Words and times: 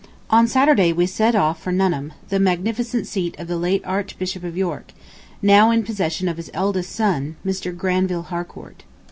On 0.31 0.47
Saturday 0.47 0.91
we 0.91 1.05
set 1.05 1.35
off 1.35 1.61
for 1.61 1.71
Nuneham, 1.71 2.13
the 2.29 2.39
magnificent 2.39 3.05
seat 3.05 3.35
of 3.39 3.47
the 3.47 3.55
late 3.55 3.83
Archbishop 3.85 4.43
of 4.43 4.57
York, 4.57 4.93
now 5.43 5.69
in 5.69 5.83
possession 5.83 6.27
of 6.27 6.37
his 6.37 6.49
eldest 6.55 6.91
son, 6.91 7.35
Mr. 7.45 7.77
Granville 7.77 8.23
Harcourt. 8.23 8.81